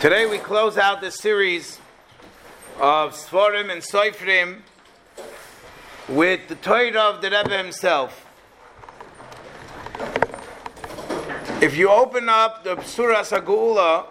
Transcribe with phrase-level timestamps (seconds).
[0.00, 1.78] Today we close out the series
[2.80, 4.60] of Sforim and Soifrim
[6.08, 8.24] with the Torah of the Rebbe himself.
[11.60, 14.06] If you open up the Surah Sagula,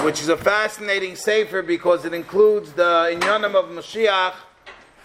[0.00, 4.32] which is a fascinating sefer because it includes the Inyanim of Mashiach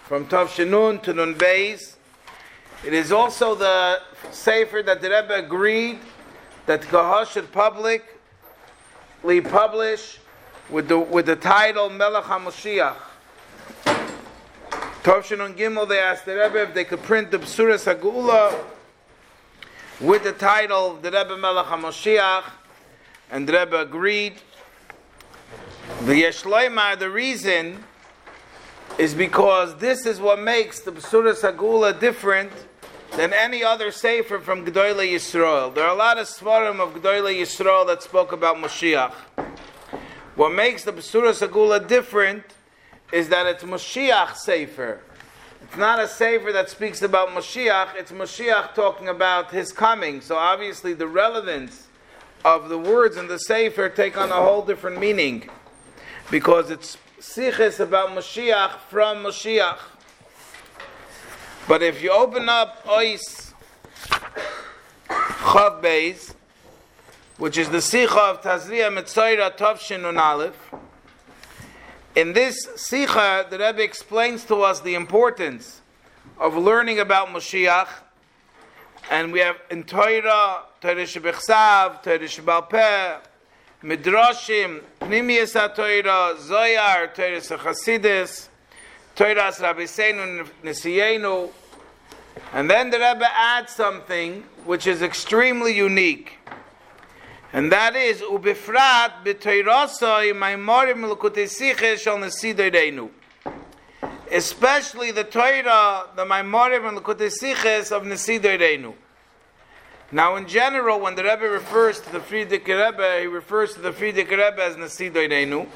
[0.04, 1.96] from Tov Shenun to Nun Beis,
[2.82, 4.00] it is also the
[4.30, 5.98] sefer that the Rebbe agreed
[6.64, 8.11] that Kahah should public
[9.40, 10.18] publish
[10.68, 12.96] with the with the title Melech HaMashiach.
[15.04, 18.54] Tovshin on Gimel, they asked the Rebbe if they could print the Bsura Sagula
[20.00, 22.44] with the title the Rebbe Melech HaMashiach,
[23.30, 24.34] and the Rebbe agreed.
[26.04, 27.84] The Yeshloimar, the reason
[28.98, 32.52] is because this is what makes the Bsura Sagula different
[33.16, 35.74] than any other sefer from Gdoile Yisrael.
[35.74, 39.12] There are a lot of svarim of Gdoile Yisrael that spoke about Moshiach.
[40.34, 42.42] What makes the Besura Sagula different
[43.12, 45.00] is that it's Moshiach sefer.
[45.62, 50.22] It's not a sefer that speaks about Moshiach, it's Moshiach talking about his coming.
[50.22, 51.88] So obviously the relevance
[52.46, 55.50] of the words in the sefer take on a whole different meaning.
[56.30, 59.78] Because it's siches about Moshiach from Moshiach.
[61.68, 63.52] But if you open up Ois
[65.08, 66.34] Chav Beis,
[67.38, 70.74] which is the Sikha of Tazriya Mitzayra Tovshin Aleph,
[72.16, 75.80] in this Sikha, the Rebbe explains to us the importance
[76.36, 77.88] of learning about Moshiach,
[79.08, 83.20] and we have in Torah, Torah Shebechsav, Torah Shebalpeh,
[83.84, 88.48] Midrashim, Pnimiyas HaTorah, Zoyar, Torah Sechasidis,
[89.16, 91.50] Toiras Rabbeinu Nisiyenu.
[92.52, 96.38] And then the Rebbe adds something which is extremely unique.
[97.52, 103.10] And that is, Ubifrat b'toirasai maimorim shal nesidoreinu.
[104.30, 108.94] Especially the Torah, the maimorim and l'kutesiches of nesidoreinu.
[110.10, 113.92] Now, in general, when the Rebbe refers to the Frierdiker Rebbe, he refers to the
[113.92, 115.66] Frierdiker Rebbe as nesidoreinu.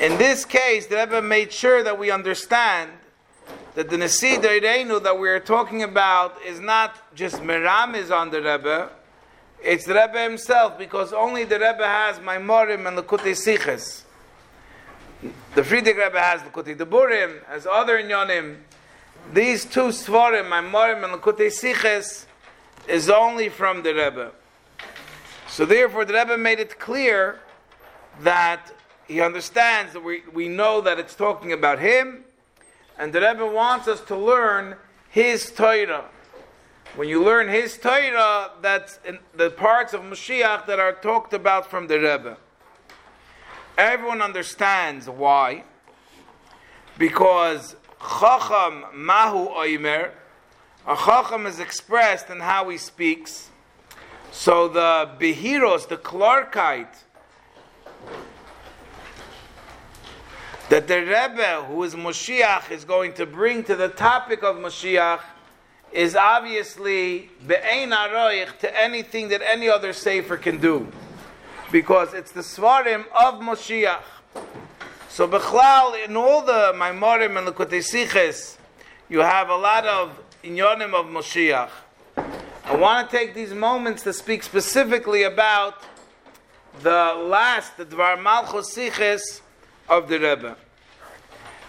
[0.00, 2.92] In this case, the Rebbe made sure that we understand
[3.74, 8.40] that the Nasi Doireinu that we are talking about is not just Meramis on the
[8.40, 8.90] Rebbe,
[9.60, 14.02] it's the Rebbe himself, because only the Rebbe has Maimorim and Lekutei Siches.
[15.56, 18.58] The Frierdiker Rebbe has Lekutei Deburim, has other Inyonim.
[19.32, 22.26] These two Svarim, Maimorim and Lekutei Siches,
[22.86, 24.30] is only from the Rebbe.
[25.48, 27.40] So therefore, the Rebbe made it clear
[28.20, 28.72] that
[29.08, 32.24] he understands that we, we know that it's talking about him,
[32.98, 34.76] and the Rebbe wants us to learn
[35.08, 36.04] his Torah.
[36.94, 38.98] When you learn his Torah, that's
[39.34, 42.36] the parts of Mashiach that are talked about from the Rebbe.
[43.78, 45.64] Everyone understands why.
[46.98, 50.10] Because Chacham Mahu Oimer,
[50.86, 53.48] a Chacham is expressed in how he speaks.
[54.32, 57.04] So the Behiros, the Clarkite,
[60.68, 65.20] that the Rebbe, who is Moshiach, is going to bring to the topic of Moshiach
[65.92, 70.86] is obviously be'ein aroich to anything that any other sefer can do.
[71.72, 74.02] Because it's the svarim of Moshiach.
[75.08, 78.56] So Bechlal, in all the Maimorim and the Kotesiches,
[79.08, 81.70] you have a lot of inyonim of Moshiach.
[82.64, 85.82] I want to take these moments to speak specifically about
[86.82, 89.40] the last, the Dvar Malchus Siches,
[89.88, 90.56] of the Rebbe.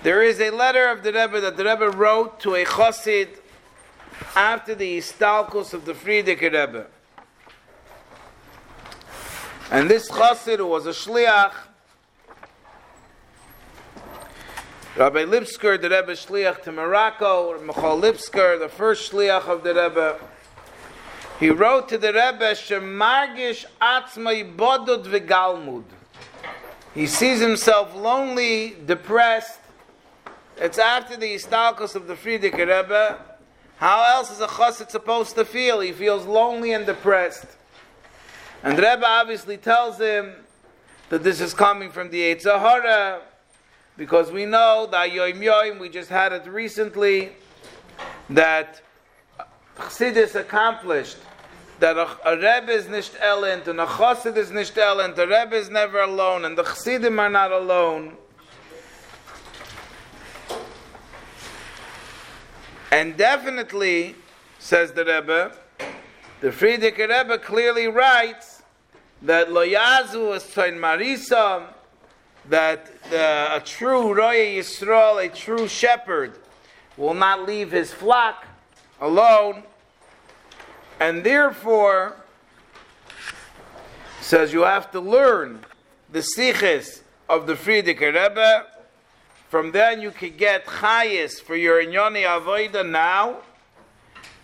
[0.04, 3.28] There is a letter of the Rebbe that the Rebbe wrote to a chassid
[4.36, 6.88] after the istalkus of the Frierdiker Rebbe.
[9.72, 11.54] And this chassid was a shliach,
[14.96, 20.20] Rabbi Lipsker, the Rebbe shliach to Morocco, Michoel Lipsker, the first shliach of the Rebbe.
[21.40, 25.84] He wrote to the Rebbe, Shemargish atzmai bodud v'galmud.
[26.94, 29.60] He sees himself lonely, depressed.
[30.58, 33.18] It's after the istalkus of the Frierdiker Rebbe.
[33.78, 35.80] How else is a chassid supposed to feel?
[35.80, 37.46] He feels lonely and depressed.
[38.64, 40.34] And Rebbe obviously tells him
[41.10, 43.22] that this is coming from the Yetzer Hara,
[43.96, 47.32] because we know that Yoim Yoim, we just had it recently,
[48.30, 48.82] that
[49.78, 51.18] Chassidus accomplished
[51.80, 55.56] that a, a Rebbe is nicht elend, and a Chassid is nicht elend, the Rebbe
[55.56, 58.18] is never alone, and the Chassidim are not alone.
[62.92, 64.16] And definitely,
[64.58, 65.52] says the Rebbe,
[66.42, 68.64] the Frierdiker Rebbe clearly writes
[69.22, 71.66] that Loyazu is Tzain Marisa,
[72.50, 76.40] that a true Roya Yisrael, a true shepherd,
[76.98, 78.46] will not leave his flock
[79.00, 79.64] alone,
[81.00, 82.16] and therefore
[84.22, 85.62] says you have to learn
[86.12, 88.66] the siches of the Frierdiker Rebbe.
[89.50, 93.38] From then you can get chayis for your inyoni avoida now,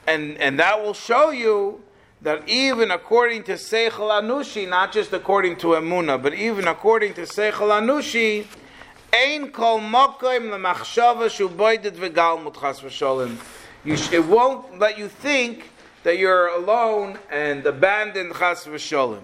[0.07, 1.83] and and that will show you
[2.21, 7.21] that even according to Seichel Anushi, not just according to Emuna, but even according to
[7.21, 8.47] Seichel Anushi,
[9.13, 10.49] Ein kol mokoim
[12.81, 13.37] v'sholim.
[14.11, 15.69] It won't let you think
[16.05, 19.23] that you're alone and abandoned chas v'sholim.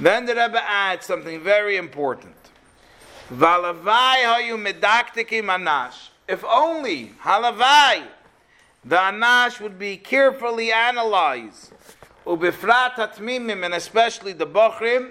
[0.00, 2.34] Then the Rebbe adds something very important.
[3.30, 6.08] Valavai hayu medaktikim anash.
[6.26, 8.04] If only, halavai,
[8.86, 11.72] the anash would be carefully analyzed.
[12.26, 15.10] Ubifrat hatmimim, and especially the bochrim,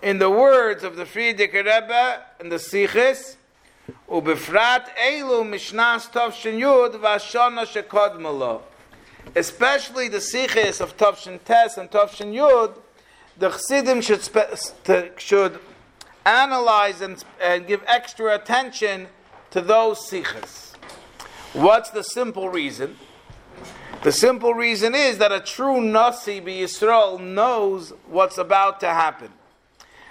[0.00, 3.36] in the words of the Frierdiker Rebbe and the Sichis,
[4.08, 8.62] Ubifrat elu mishnas Tovshin Yud v'ashana shekodmalo.
[9.34, 12.76] Especially the Sichis of Tovshin Tes and Tovshin Yud,
[13.38, 15.60] the Chassidim should, spe- should
[16.26, 19.08] analyze and, and give extra attention
[19.50, 20.74] to those sikhs.
[21.52, 22.96] What's the simple reason?
[24.02, 29.30] The simple reason is that a true Nasi Yisrael knows what's about to happen.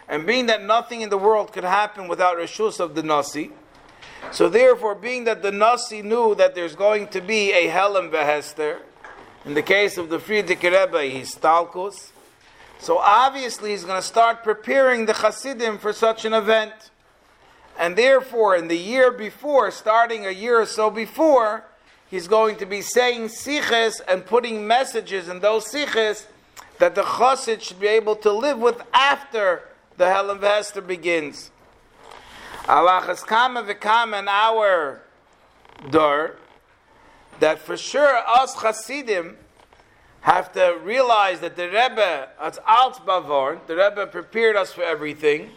[0.07, 3.51] And being that nothing in the world could happen without Rishus of the Nasi,
[4.31, 8.79] so therefore, being that the Nasi knew that there's going to be a Helem Behester,
[9.45, 12.11] in the case of the Frierdiker Rebbe, histalkus,
[12.79, 16.73] so obviously he's going to start preparing the Hasidim for such an event.
[17.77, 21.65] And therefore, in the year before, starting a year or so before,
[22.09, 26.25] he's going to be saying siches and putting messages in those siches
[26.79, 29.63] that the chassid should be able to live with after
[29.97, 31.51] the Helem Behester begins.
[32.67, 35.01] Allah has come and come in our
[35.89, 36.35] door
[37.39, 39.37] that for sure us chassidim
[40.21, 45.49] have to realize that the Rebbe, it's alt bavorn, the Rebbe prepared us for everything,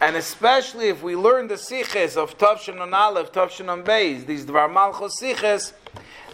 [0.00, 4.44] and especially if we learn the siches of Tavshin on Aleph, Tavshin on Beis, these
[4.44, 5.72] Dvar Malchus siches,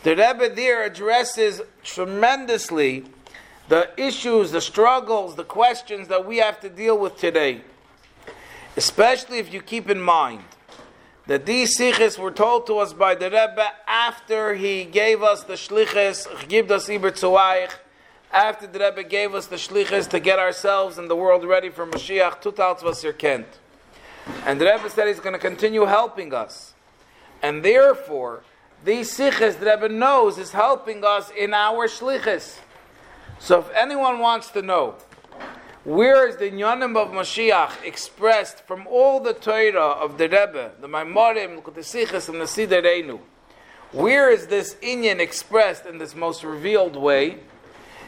[0.02, 3.04] the Rebbe there addresses tremendously
[3.68, 7.60] the issues, the struggles, the questions that we have to deal with today.
[8.76, 10.42] Especially if you keep in mind
[11.30, 15.52] that these siches were told to us by the Rebbe after he gave us the
[15.52, 17.70] shliches, give us iber
[18.32, 21.86] after the Rebbe gave us the shliches to get ourselves and the world ready for
[21.86, 23.46] Mashiach, tutal tzvasir kent.
[24.44, 26.74] And the Rebbe said he's going to continue helping us.
[27.44, 28.42] And therefore,
[28.84, 32.58] these siches the Rebbe knows is helping us in our shliches.
[33.38, 34.96] So if anyone wants to know,
[35.84, 40.86] where is the Nyanim of Mashiach expressed from all the Torah of the Rebbe, the
[40.86, 43.18] Maimorim, the Sichas, and the Sidereinu?
[43.92, 47.38] Where is this Inyan expressed in this most revealed way?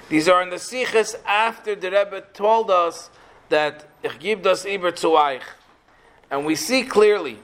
[0.08, 3.10] These are in the Sichas after the Rebbe told us
[3.48, 5.16] that Ich gib das Iber zu.
[6.30, 7.38] And we see clearly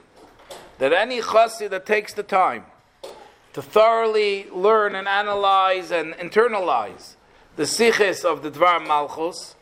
[0.77, 2.65] that any chassid that takes the time
[3.53, 7.15] to thoroughly learn and analyze and internalize
[7.55, 9.55] the Sichas of the Dvar Malchus,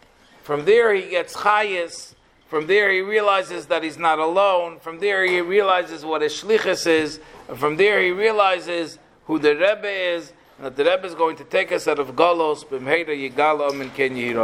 [0.48, 2.14] from there, he gets chayis.
[2.48, 4.80] From there, he realizes that he's not alone.
[4.80, 7.20] From there, he realizes what his shlichus is.
[7.50, 11.36] And from there, he realizes who the Rebbe is, and that the Rebbe is going
[11.36, 14.16] to take us out of Golos, B'mheira and Ken